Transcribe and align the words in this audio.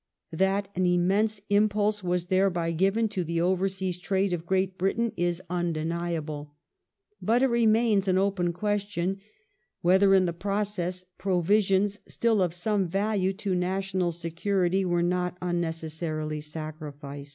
That 0.33 0.69
an 0.73 0.87
immense 0.87 1.41
impulse 1.51 2.03
was 2.03 2.25
thereby 2.25 2.71
given 2.71 3.07
to 3.09 3.23
the 3.23 3.37
ovei*sea 3.37 3.93
trade 3.93 4.33
of 4.33 4.47
Great 4.47 4.75
Britain 4.75 5.11
is 5.15 5.43
undeniable; 5.47 6.55
but 7.21 7.43
it 7.43 7.49
remains 7.51 8.07
an 8.07 8.17
open 8.17 8.51
question 8.51 9.21
whether 9.81 10.15
in 10.15 10.25
the 10.25 10.33
process 10.33 11.05
provisions 11.19 11.99
still 12.07 12.41
of 12.41 12.55
some 12.55 12.87
value 12.87 13.31
to 13.33 13.53
national 13.53 14.11
security 14.11 14.83
were 14.83 15.03
not 15.03 15.37
unnecessarily 15.39 16.41
sacrificed. 16.41 17.29